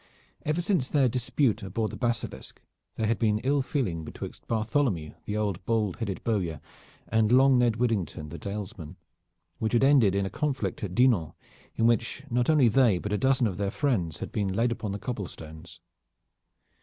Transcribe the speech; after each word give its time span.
Ever 0.47 0.63
since 0.63 0.89
their 0.89 1.07
dispute 1.07 1.61
aboard 1.61 1.91
the 1.91 1.95
Basilisk, 1.95 2.59
there 2.95 3.05
had 3.05 3.19
been 3.19 3.37
ill 3.43 3.61
feeling 3.61 4.03
betwixt 4.03 4.47
Bartholomew 4.47 5.13
the 5.25 5.37
old 5.37 5.63
bald 5.63 5.97
headed 5.97 6.23
bowyer, 6.23 6.59
and 7.07 7.31
long 7.31 7.59
Ned 7.59 7.75
Widdington 7.75 8.29
the 8.29 8.39
Dalesman, 8.39 8.95
which 9.59 9.73
had 9.73 9.83
ended 9.83 10.15
in 10.15 10.25
a 10.25 10.31
conflict 10.31 10.83
at 10.83 10.95
Dinan, 10.95 11.33
in 11.75 11.85
which 11.85 12.23
not 12.31 12.49
only 12.49 12.67
they, 12.67 12.97
but 12.97 13.13
a 13.13 13.17
dozen 13.19 13.45
of 13.45 13.57
their 13.57 13.69
friends 13.69 14.17
had 14.17 14.31
been 14.31 14.47
laid 14.51 14.71
upon 14.71 14.91
the 14.91 14.97
cobble 14.97 15.27
stones. 15.27 15.81